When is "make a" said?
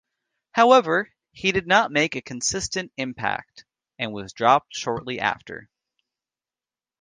1.91-2.23